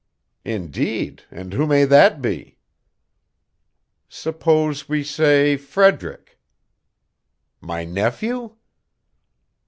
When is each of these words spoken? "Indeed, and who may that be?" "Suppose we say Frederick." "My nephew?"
"Indeed, 0.45 1.25
and 1.29 1.53
who 1.53 1.67
may 1.67 1.85
that 1.85 2.23
be?" 2.23 2.57
"Suppose 4.09 4.89
we 4.89 5.03
say 5.03 5.57
Frederick." 5.57 6.39
"My 7.59 7.85
nephew?" 7.85 8.55